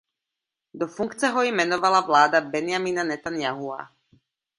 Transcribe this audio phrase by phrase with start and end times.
[0.73, 3.89] Do funkce ho jmenovala vláda Benjamina Netanjahua.